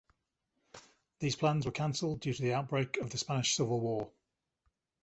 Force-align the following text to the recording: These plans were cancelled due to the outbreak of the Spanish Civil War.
These 1.19 1.35
plans 1.35 1.63
were 1.67 1.71
cancelled 1.71 2.21
due 2.21 2.33
to 2.33 2.41
the 2.41 2.55
outbreak 2.55 2.97
of 2.97 3.11
the 3.11 3.19
Spanish 3.19 3.55
Civil 3.55 3.79
War. 3.79 4.09